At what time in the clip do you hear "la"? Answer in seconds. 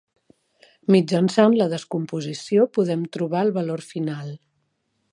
1.59-1.69